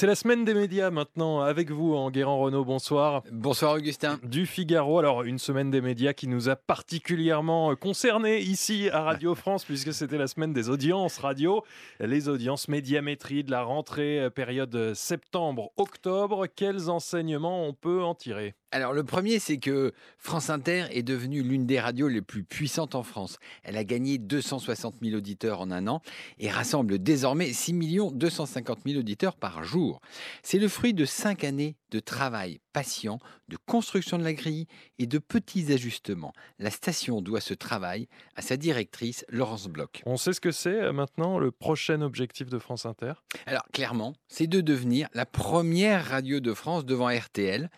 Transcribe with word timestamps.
C'est 0.00 0.06
la 0.06 0.14
semaine 0.14 0.46
des 0.46 0.54
médias 0.54 0.88
maintenant 0.88 1.42
avec 1.42 1.70
vous, 1.70 1.94
Enguerrand 1.94 2.38
Renault. 2.38 2.64
Bonsoir. 2.64 3.22
Bonsoir 3.30 3.74
Augustin. 3.74 4.18
Du 4.22 4.46
Figaro. 4.46 4.98
Alors, 4.98 5.24
une 5.24 5.38
semaine 5.38 5.70
des 5.70 5.82
médias 5.82 6.14
qui 6.14 6.26
nous 6.26 6.48
a 6.48 6.56
particulièrement 6.56 7.76
concernés 7.76 8.38
ici 8.38 8.88
à 8.94 9.02
Radio 9.02 9.34
France, 9.34 9.66
puisque 9.66 9.92
c'était 9.92 10.16
la 10.16 10.26
semaine 10.26 10.54
des 10.54 10.70
audiences 10.70 11.18
radio, 11.18 11.62
les 12.00 12.30
audiences 12.30 12.68
médiamétrie 12.68 13.44
de 13.44 13.50
la 13.50 13.62
rentrée 13.62 14.20
euh, 14.20 14.30
période 14.30 14.94
septembre-octobre. 14.94 16.46
Quels 16.46 16.88
enseignements 16.88 17.66
on 17.66 17.74
peut 17.74 18.02
en 18.02 18.14
tirer? 18.14 18.54
Alors 18.72 18.92
le 18.92 19.02
premier, 19.02 19.40
c'est 19.40 19.58
que 19.58 19.92
France 20.18 20.48
Inter 20.48 20.86
est 20.90 21.02
devenue 21.02 21.42
l'une 21.42 21.66
des 21.66 21.80
radios 21.80 22.08
les 22.08 22.22
plus 22.22 22.44
puissantes 22.44 22.94
en 22.94 23.02
France. 23.02 23.38
Elle 23.64 23.76
a 23.76 23.84
gagné 23.84 24.18
260 24.18 24.96
000 25.02 25.16
auditeurs 25.16 25.60
en 25.60 25.70
un 25.72 25.88
an 25.88 26.02
et 26.38 26.50
rassemble 26.50 27.02
désormais 27.02 27.52
6 27.52 27.72
250 28.12 28.78
000 28.86 28.98
auditeurs 28.98 29.36
par 29.36 29.64
jour. 29.64 30.00
C'est 30.42 30.58
le 30.58 30.68
fruit 30.68 30.94
de 30.94 31.04
cinq 31.04 31.42
années 31.42 31.76
de 31.90 31.98
travail 31.98 32.60
patient, 32.72 33.18
de 33.48 33.56
construction 33.66 34.18
de 34.18 34.22
la 34.22 34.32
grille 34.32 34.66
et 34.98 35.06
de 35.06 35.18
petits 35.18 35.72
ajustements. 35.72 36.32
La 36.60 36.70
station 36.70 37.20
doit 37.20 37.40
ce 37.40 37.54
travail 37.54 38.06
à 38.36 38.42
sa 38.42 38.56
directrice 38.56 39.24
Laurence 39.28 39.66
Bloch. 39.66 40.02
On 40.06 40.16
sait 40.16 40.32
ce 40.32 40.40
que 40.40 40.52
c'est 40.52 40.80
euh, 40.80 40.92
maintenant 40.92 41.38
le 41.38 41.50
prochain 41.50 42.00
objectif 42.02 42.48
de 42.48 42.58
France 42.58 42.86
Inter? 42.86 43.14
Alors 43.46 43.66
clairement, 43.72 44.14
c'est 44.28 44.46
de 44.46 44.60
devenir 44.60 45.08
la 45.14 45.26
première 45.26 46.06
radio 46.06 46.38
de 46.38 46.54
France 46.54 46.84
devant 46.84 47.08
RTL 47.08 47.68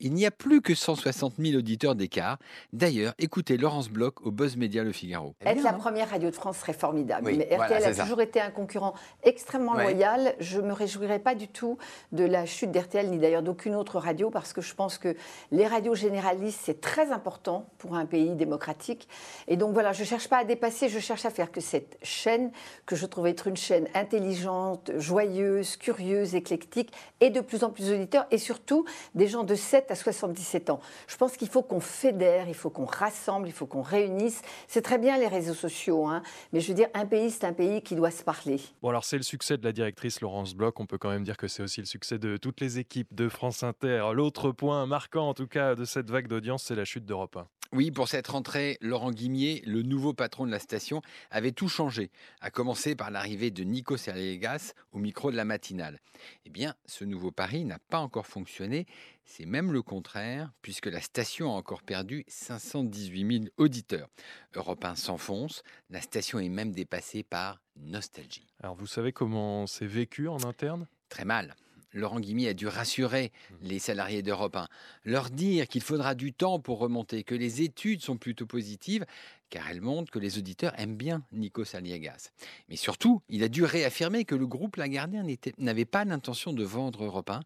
il 0.00 0.14
n'y 0.14 0.26
a 0.26 0.30
plus 0.30 0.62
que 0.62 0.74
160 0.74 1.34
000 1.38 1.58
auditeurs 1.58 1.94
d'écart. 1.94 2.38
D'ailleurs, 2.72 3.12
écoutez 3.18 3.56
Laurence 3.56 3.90
Bloch 3.90 4.14
au 4.22 4.30
Buzz 4.30 4.56
Média 4.56 4.82
Le 4.82 4.92
Figaro. 4.92 5.34
Être 5.44 5.62
la 5.62 5.74
première 5.74 6.10
radio 6.10 6.30
de 6.30 6.34
France 6.34 6.58
serait 6.58 6.72
formidable. 6.72 7.30
mais 7.36 7.54
RTL 7.54 7.84
a 7.84 7.94
toujours 7.94 8.20
été 8.20 8.40
un 8.40 8.50
concurrent 8.50 8.94
extrêmement 9.22 9.74
loyal. 9.74 10.34
Je 10.40 10.60
ne 10.60 10.68
me 10.68 10.72
réjouirais 10.72 11.18
pas 11.18 11.34
du 11.34 11.48
tout 11.48 11.78
de 12.12 12.24
la 12.24 12.46
chute 12.46 12.70
d'RTL, 12.70 13.10
ni 13.10 13.18
d'ailleurs 13.18 13.42
d'aucune 13.42 13.74
autre 13.74 13.98
radio, 13.98 14.30
parce 14.30 14.52
que 14.52 14.62
je 14.62 14.74
pense 14.74 14.96
que 14.98 15.14
les 15.52 15.66
radios 15.66 15.94
généralistes, 15.94 16.60
c'est 16.62 16.80
très 16.80 17.12
important 17.12 17.66
pour 17.78 17.94
un 17.94 18.06
pays 18.06 18.34
démocratique. 18.34 19.08
Et 19.48 19.56
donc 19.56 19.74
voilà, 19.74 19.92
je 19.92 20.00
ne 20.00 20.06
cherche 20.06 20.28
pas 20.28 20.38
à 20.38 20.44
dépasser, 20.44 20.88
je 20.88 20.98
cherche 20.98 21.26
à 21.26 21.30
faire 21.30 21.52
que 21.52 21.60
cette 21.60 21.98
chaîne, 22.02 22.50
que 22.86 22.96
je 22.96 23.04
trouve 23.04 23.26
être 23.26 23.46
une 23.46 23.56
chaîne 23.56 23.86
intelligente, 23.94 24.92
joyeuse, 24.96 25.76
curieuse, 25.76 26.34
éclectique, 26.34 26.92
et 27.20 27.28
de 27.28 27.40
plus 27.40 27.64
en 27.64 27.70
plus 27.70 27.88
d'auditeurs, 27.88 28.26
et 28.30 28.38
surtout 28.38 28.86
des 29.14 29.26
gens 29.26 29.44
de 29.44 29.54
7 29.90 30.08
à 30.08 30.12
77 30.12 30.70
ans. 30.70 30.80
Je 31.06 31.16
pense 31.16 31.36
qu'il 31.36 31.48
faut 31.48 31.62
qu'on 31.62 31.80
fédère, 31.80 32.48
il 32.48 32.54
faut 32.54 32.70
qu'on 32.70 32.84
rassemble, 32.84 33.48
il 33.48 33.52
faut 33.52 33.66
qu'on 33.66 33.82
réunisse. 33.82 34.42
C'est 34.68 34.82
très 34.82 34.98
bien 34.98 35.18
les 35.18 35.28
réseaux 35.28 35.54
sociaux, 35.54 36.06
hein, 36.06 36.22
mais 36.52 36.60
je 36.60 36.68
veux 36.68 36.74
dire, 36.74 36.88
un 36.94 37.06
pays, 37.06 37.30
c'est 37.30 37.44
un 37.44 37.52
pays 37.52 37.82
qui 37.82 37.96
doit 37.96 38.10
se 38.10 38.22
parler. 38.22 38.60
Bon, 38.82 38.90
alors 38.90 39.04
c'est 39.04 39.16
le 39.16 39.22
succès 39.22 39.56
de 39.56 39.64
la 39.64 39.72
directrice 39.72 40.20
Laurence 40.20 40.54
Bloch. 40.54 40.78
On 40.80 40.86
peut 40.86 40.98
quand 40.98 41.10
même 41.10 41.24
dire 41.24 41.36
que 41.36 41.48
c'est 41.48 41.62
aussi 41.62 41.80
le 41.80 41.86
succès 41.86 42.18
de 42.18 42.36
toutes 42.36 42.60
les 42.60 42.78
équipes 42.78 43.14
de 43.14 43.28
France 43.28 43.62
Inter. 43.62 44.10
L'autre 44.14 44.52
point 44.52 44.86
marquant, 44.86 45.28
en 45.28 45.34
tout 45.34 45.46
cas, 45.46 45.74
de 45.74 45.84
cette 45.84 46.10
vague 46.10 46.28
d'audience, 46.28 46.64
c'est 46.64 46.74
la 46.74 46.84
chute 46.84 47.04
d'Europe 47.04 47.36
1. 47.36 47.46
Oui, 47.72 47.92
pour 47.92 48.08
cette 48.08 48.26
rentrée, 48.26 48.78
Laurent 48.80 49.12
Guimier, 49.12 49.62
le 49.64 49.82
nouveau 49.82 50.12
patron 50.12 50.44
de 50.44 50.50
la 50.50 50.58
station, 50.58 51.02
avait 51.30 51.52
tout 51.52 51.68
changé, 51.68 52.10
à 52.40 52.50
commencer 52.50 52.96
par 52.96 53.12
l'arrivée 53.12 53.52
de 53.52 53.62
Nico 53.62 53.96
Serlegas 53.96 54.72
au 54.90 54.98
micro 54.98 55.30
de 55.30 55.36
la 55.36 55.44
matinale. 55.44 56.00
Eh 56.44 56.50
bien, 56.50 56.74
ce 56.86 57.04
nouveau 57.04 57.30
pari 57.30 57.64
n'a 57.64 57.78
pas 57.78 58.00
encore 58.00 58.26
fonctionné, 58.26 58.86
c'est 59.24 59.46
même 59.46 59.72
le 59.72 59.82
contraire, 59.82 60.50
puisque 60.62 60.86
la 60.86 61.00
station 61.00 61.54
a 61.54 61.58
encore 61.58 61.84
perdu 61.84 62.24
518 62.26 63.38
000 63.44 63.44
auditeurs. 63.56 64.08
Europe 64.56 64.84
1 64.84 64.96
s'enfonce, 64.96 65.62
la 65.90 66.00
station 66.00 66.40
est 66.40 66.48
même 66.48 66.72
dépassée 66.72 67.22
par 67.22 67.62
Nostalgie. 67.76 68.48
Alors, 68.60 68.74
vous 68.74 68.88
savez 68.88 69.12
comment 69.12 69.68
c'est 69.68 69.86
vécu 69.86 70.26
en 70.26 70.42
interne? 70.42 70.88
Très 71.08 71.24
mal. 71.24 71.54
Laurent 71.92 72.20
Guimy 72.20 72.46
a 72.48 72.54
dû 72.54 72.66
rassurer 72.66 73.32
mmh. 73.32 73.54
les 73.62 73.78
salariés 73.78 74.22
d'Europe 74.22 74.56
1, 74.56 74.68
leur 75.04 75.30
dire 75.30 75.68
qu'il 75.68 75.82
faudra 75.82 76.14
du 76.14 76.32
temps 76.32 76.60
pour 76.60 76.78
remonter, 76.78 77.24
que 77.24 77.34
les 77.34 77.62
études 77.62 78.02
sont 78.02 78.16
plutôt 78.16 78.46
positives, 78.46 79.04
car 79.50 79.68
elles 79.68 79.80
montrent 79.80 80.10
que 80.10 80.18
les 80.18 80.38
auditeurs 80.38 80.72
aiment 80.78 80.96
bien 80.96 81.22
Nico 81.32 81.64
Saliegas. 81.64 82.30
Mais 82.68 82.76
surtout, 82.76 83.20
il 83.28 83.42
a 83.42 83.48
dû 83.48 83.64
réaffirmer 83.64 84.24
que 84.24 84.36
le 84.36 84.46
groupe 84.46 84.76
Lagardère 84.76 85.24
n'avait 85.58 85.84
pas 85.84 86.04
l'intention 86.04 86.52
de 86.52 86.64
vendre 86.64 87.04
Europe 87.04 87.30
1, 87.30 87.40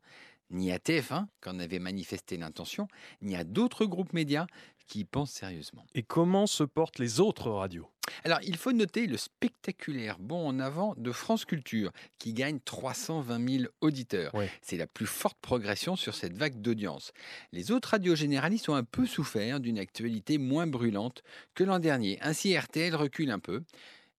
ni 0.54 0.72
à 0.72 0.78
TF1, 0.78 1.26
qu'en 1.40 1.58
avait 1.58 1.78
manifesté 1.78 2.36
l'intention, 2.36 2.88
ni 3.20 3.36
à 3.36 3.44
d'autres 3.44 3.84
groupes 3.84 4.12
médias 4.12 4.46
qui 4.86 5.00
y 5.00 5.04
pensent 5.04 5.32
sérieusement. 5.32 5.86
Et 5.94 6.02
comment 6.02 6.46
se 6.46 6.62
portent 6.62 6.98
les 6.98 7.20
autres 7.20 7.50
radios? 7.50 7.90
Alors, 8.22 8.38
il 8.42 8.56
faut 8.56 8.72
noter 8.72 9.06
le 9.06 9.16
spectaculaire 9.16 10.18
bond 10.18 10.46
en 10.46 10.60
avant 10.60 10.94
de 10.96 11.10
France 11.10 11.44
Culture, 11.44 11.90
qui 12.18 12.34
gagne 12.34 12.60
320 12.60 13.48
000 13.48 13.64
auditeurs. 13.80 14.32
C'est 14.62 14.76
la 14.76 14.86
plus 14.86 15.06
forte 15.06 15.38
progression 15.40 15.96
sur 15.96 16.14
cette 16.14 16.36
vague 16.36 16.60
d'audience. 16.60 17.12
Les 17.52 17.70
autres 17.70 17.90
radios 17.90 18.14
généralistes 18.14 18.68
ont 18.68 18.74
un 18.74 18.84
peu 18.84 19.06
souffert 19.06 19.58
d'une 19.58 19.78
actualité 19.78 20.38
moins 20.38 20.66
brûlante 20.66 21.22
que 21.54 21.64
l'an 21.64 21.78
dernier. 21.78 22.18
Ainsi, 22.20 22.56
RTL 22.56 22.94
recule 22.94 23.30
un 23.30 23.38
peu. 23.38 23.62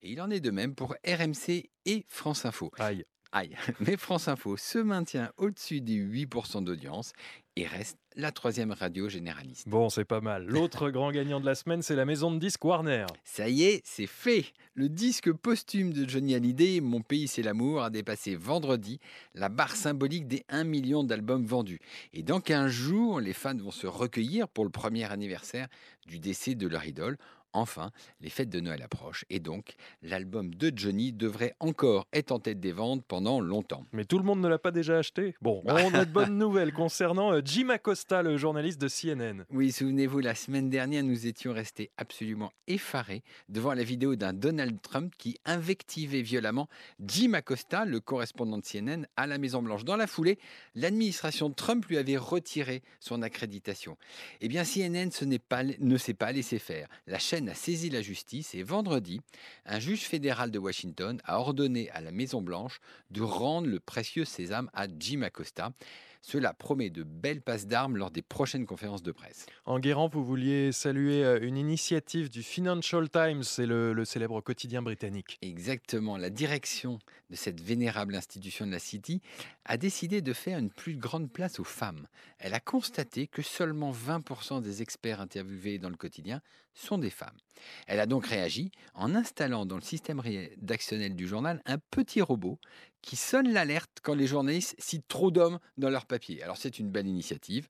Et 0.02 0.12
il 0.12 0.22
en 0.22 0.29
est 0.29 0.40
de 0.40 0.52
même 0.52 0.75
pour 0.75 0.96
RMC 1.06 1.69
et 1.85 2.06
France 2.07 2.46
Info. 2.46 2.72
Aïe. 2.78 3.06
Aïe. 3.35 3.50
Mais 3.81 3.97
France 3.97 4.29
Info 4.29 4.56
se 4.56 4.79
maintient 4.79 5.29
au-dessus 5.35 5.81
des 5.81 5.97
8% 5.97 6.63
d'audience 6.63 7.12
et 7.57 7.68
reste 7.68 7.97
la 8.16 8.31
troisième 8.31 8.72
radio 8.72 9.09
généraliste. 9.09 9.68
Bon, 9.68 9.90
c'est 9.90 10.06
pas 10.06 10.22
mal. 10.22 10.46
L'autre 10.46 10.90
grand 10.91 11.12
gagnant 11.12 11.41
de 11.41 11.46
la 11.46 11.56
semaine, 11.56 11.81
c'est 11.81 11.97
la 11.97 12.06
maison 12.06 12.31
de 12.31 12.40
disques 12.40 12.63
Warner. 12.63 13.06
Ça 13.25 13.50
y 13.50 13.63
est, 13.63 13.81
c'est 13.84 14.07
fait. 14.07 14.46
Le 14.73 14.88
disque 14.88 15.34
posthume 15.34 15.91
de 15.91 16.07
Johnny 16.07 16.34
Hallyday, 16.34 16.79
Mon 16.79 17.01
pays 17.01 17.28
c'est 17.28 17.41
l'amour, 17.41 17.84
a 17.84 17.90
dépassé 17.90 18.38
vendredi 18.38 19.01
la 19.34 19.50
barre 19.50 19.75
symbolique 19.75 20.28
des 20.28 20.46
1 20.47 20.63
million 20.63 21.03
d'albums 21.03 21.46
vendus. 21.46 21.81
Et 22.13 22.23
dans 22.23 22.40
15 22.40 22.72
jours, 22.72 23.19
les 23.19 23.34
fans 23.34 23.57
vont 23.57 23.72
se 23.72 23.85
recueillir 23.85 24.47
pour 24.47 24.63
le 24.63 24.72
premier 24.72 25.12
anniversaire 25.12 25.67
du 26.07 26.19
décès 26.19 26.56
de 26.56 26.67
leur 26.69 26.85
idole 26.85 27.17
Enfin, 27.55 27.91
les 28.19 28.29
fêtes 28.29 28.49
de 28.49 28.59
Noël 28.59 28.81
approchent 28.81 29.23
et 29.29 29.39
donc 29.39 29.75
l'album 30.01 30.53
de 30.53 30.71
Johnny 30.75 31.13
devrait 31.13 31.55
encore 31.61 32.05
être 32.11 32.31
en 32.33 32.39
tête 32.39 32.59
des 32.59 32.73
ventes 32.73 33.05
pendant 33.05 33.39
longtemps. 33.39 33.85
Mais 33.93 34.03
tout 34.03 34.17
le 34.17 34.25
monde 34.25 34.41
ne 34.41 34.47
l'a 34.49 34.59
pas 34.59 34.71
déjà 34.71 34.97
acheté 34.97 35.35
Bon, 35.41 35.61
on 35.66 35.93
a 35.93 36.03
de 36.03 36.11
bonnes 36.11 36.38
nouvelles 36.38 36.73
concernant 36.73 37.31
euh, 37.31 37.41
Jim 37.43 37.69
Acosta, 37.69 38.21
le 38.23 38.38
journaliste 38.38 38.81
de 38.81 38.89
CNN. 38.89 39.45
Oui, 39.51 39.71
souvenez-vous, 39.71 40.19
la 40.19 40.35
semaine 40.35 40.69
dernière, 40.69 41.03
nous 41.03 41.27
étions 41.27 41.53
restés 41.53 41.91
absolument 41.97 42.51
effarés 42.67 43.23
devant 43.47 43.73
la 43.73 43.83
vidéo 43.83 44.16
d'un 44.16 44.33
Donald 44.33 44.81
Trump 44.81 45.13
qui 45.17 45.37
invectivait 45.45 46.22
violemment 46.22 46.67
Jim 46.99 47.33
Acosta, 47.33 47.85
le 47.85 48.01
correspondant 48.01 48.57
de 48.57 48.66
CNN, 48.66 49.05
à 49.16 49.27
la 49.27 49.37
Maison-Blanche. 49.37 49.85
Dans 49.85 49.95
la 49.95 50.07
foulée, 50.07 50.39
l'administration 50.75 51.51
Trump 51.51 51.85
lui 51.85 51.97
avait 51.97 52.17
retiré 52.17 52.83
son 52.99 53.22
accréditation. 53.22 53.97
Eh 54.41 54.49
bien, 54.49 54.63
CNN 54.63 55.09
pas, 55.47 55.63
ne 55.63 55.97
s'est 55.97 56.13
pas 56.13 56.31
laissé 56.31 56.59
faire. 56.59 56.87
La 57.07 57.19
chaîne 57.19 57.44
a 57.50 57.53
saisi 57.53 57.89
la 57.89 58.01
justice 58.01 58.56
et 58.56 58.63
vendredi, 58.63 59.22
un 59.66 59.79
juge 59.79 60.01
fédéral 60.01 60.51
de 60.51 60.59
Washington 60.59 61.22
a 61.25 61.39
ordonné 61.39 61.89
à 61.91 62.01
la 62.01 62.11
Maison-Blanche 62.11 62.79
de 63.11 63.22
rendre 63.22 63.67
le 63.67 63.79
précieux 63.79 64.25
sésame 64.25 64.69
à 64.73 64.88
Jim 65.00 65.22
Acosta. 65.22 65.72
Cela 66.27 66.53
promet 66.53 66.89
de 66.89 67.03
belles 67.03 67.43
passes 67.43 67.67
d'armes 67.67 67.97
lors 67.97 68.09
des 68.09 68.23
prochaines 68.23 68.65
conférences 68.65 69.03
de 69.03 69.11
presse. 69.11 69.45
En 69.65 69.77
Guérant, 69.77 70.07
vous 70.07 70.25
vouliez 70.25 70.71
saluer 70.71 71.23
euh, 71.23 71.37
une 71.39 71.55
initiative 71.55 72.31
du 72.31 72.41
Financial 72.41 73.07
Times, 73.07 73.43
c'est 73.43 73.67
le, 73.67 73.93
le, 73.93 74.05
célèbre 74.05 74.41
quotidien 74.41 74.81
britannique. 74.81 75.37
Exactement. 75.43 76.17
La 76.17 76.31
direction 76.31 76.97
de 77.29 77.35
cette 77.35 77.61
vénérable 77.61 78.15
institution 78.15 78.65
de 78.65 78.71
la 78.71 78.79
City 78.79 79.21
a 79.65 79.77
décidé 79.77 80.23
de 80.23 80.33
faire 80.33 80.57
une 80.57 80.71
plus 80.71 80.97
grande 80.97 81.31
place 81.31 81.59
aux 81.59 81.63
femmes. 81.63 82.07
Elle 82.39 82.55
a 82.55 82.59
constaté 82.59 83.27
que 83.27 83.43
seulement 83.43 83.91
20% 83.91 84.63
des 84.63 84.81
experts 84.81 85.21
interviewés 85.21 85.77
dans 85.77 85.89
le 85.89 85.95
quotidien 85.95 86.41
sont 86.73 86.97
des 86.97 87.11
femmes. 87.11 87.37
Elle 87.87 87.99
a 87.99 88.05
donc 88.05 88.25
réagi 88.25 88.71
en 88.95 89.15
installant 89.15 89.65
dans 89.65 89.75
le 89.75 89.81
système 89.81 90.19
rédactionnel 90.19 91.15
du 91.15 91.27
journal 91.27 91.61
un 91.65 91.77
petit 91.77 92.21
robot 92.21 92.59
qui 93.05 93.16
sonne 93.16 93.53
l'alerte 93.53 93.99
quand 94.01 94.16
les 94.16 94.25
journalistes 94.25 94.75
citent 94.79 95.07
trop 95.07 95.29
d'hommes 95.29 95.59
dans 95.77 95.91
leur 95.91 96.07
papier. 96.07 96.41
Alors 96.41 96.57
c'est 96.57 96.79
une 96.79 96.90
belle 96.90 97.07
initiative, 97.07 97.69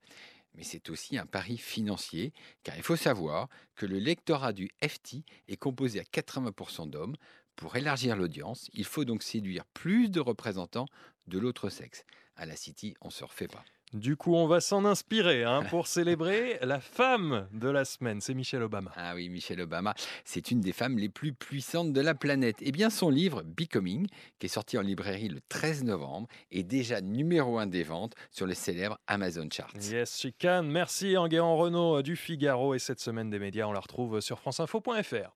mais 0.56 0.64
c'est 0.64 0.90
aussi 0.90 1.18
un 1.18 1.26
pari 1.26 1.58
financier, 1.58 2.32
car 2.64 2.76
il 2.78 2.84
faut 2.84 2.96
savoir 2.96 3.50
que 3.76 3.86
le 3.86 4.00
lectorat 4.00 4.54
du 4.54 4.72
FT 4.82 5.26
est 5.50 5.58
composé 5.58 6.00
à 6.00 6.04
80% 6.04 6.90
d'hommes. 6.90 7.16
Pour 7.58 7.76
élargir 7.76 8.16
l'audience, 8.16 8.70
il 8.74 8.86
faut 8.86 9.04
donc 9.04 9.24
séduire 9.24 9.66
plus 9.66 10.10
de 10.10 10.22
représentants 10.22 10.88
de 11.28 11.38
l'autre 11.38 11.70
sexe. 11.70 12.06
À 12.38 12.46
la 12.46 12.56
City, 12.56 12.96
on 13.02 13.08
ne 13.08 13.14
se 13.14 13.26
refait 13.26 13.48
pas. 13.50 13.66
Du 13.96 14.18
coup, 14.18 14.36
on 14.36 14.46
va 14.46 14.60
s'en 14.60 14.84
inspirer 14.84 15.46
hein, 15.46 15.64
pour 15.70 15.88
célébrer 15.88 16.60
la 16.62 16.82
femme 16.82 17.48
de 17.54 17.70
la 17.70 17.86
semaine. 17.86 18.20
C'est 18.20 18.34
Michelle 18.34 18.62
Obama. 18.62 18.92
Ah 18.98 19.16
oui, 19.16 19.30
Michelle 19.30 19.62
Obama, 19.62 19.94
c'est 20.26 20.52
une 20.52 20.60
des 20.60 20.74
femmes 20.74 20.98
les 20.98 21.08
plus 21.08 21.32
puissantes 21.32 21.94
de 21.94 22.02
la 22.02 22.14
planète. 22.14 22.58
Eh 22.60 22.74
bien, 22.74 22.90
son 22.90 23.10
livre 23.10 23.44
Becoming, 23.44 24.08
qui 24.38 24.48
est 24.48 24.50
sorti 24.50 24.78
en 24.78 24.82
librairie 24.82 25.30
le 25.30 25.40
13 25.48 25.86
novembre, 25.86 26.28
est 26.52 26.64
déjà 26.64 27.00
numéro 27.00 27.58
un 27.58 27.68
des 27.68 27.84
ventes 27.84 28.16
sur 28.32 28.46
le 28.46 28.54
célèbre 28.54 29.00
Amazon 29.08 29.48
Charts. 29.50 29.72
Yes, 29.80 30.20
she 30.20 30.28
can. 30.42 30.64
Merci 30.64 31.16
Enguerrand 31.16 31.56
Renault 31.56 32.02
du 32.02 32.18
Figaro. 32.18 32.74
Et 32.74 32.80
cette 32.80 33.00
semaine 33.00 33.30
des 33.30 33.40
médias, 33.40 33.66
on 33.66 33.72
la 33.72 33.80
retrouve 33.80 34.20
sur 34.20 34.40
franceinfo.fr. 34.40 35.32